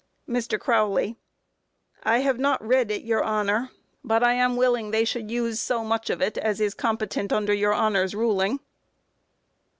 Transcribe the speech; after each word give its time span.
MR. 0.27 0.59
CROWLEY: 0.59 1.15
I 2.01 2.21
have 2.21 2.39
not 2.39 2.65
read 2.65 2.89
it, 2.89 3.03
your 3.03 3.21
Honor, 3.23 3.69
but 4.03 4.23
I 4.23 4.33
am 4.33 4.55
willing 4.55 4.89
they 4.89 5.05
should 5.05 5.29
use 5.29 5.59
so 5.59 5.83
much 5.83 6.09
of 6.09 6.23
it 6.23 6.39
as 6.39 6.59
is 6.59 6.73
competent 6.73 7.31
under 7.31 7.53
your 7.53 7.73
Honor's 7.75 8.15
ruling. 8.15 8.61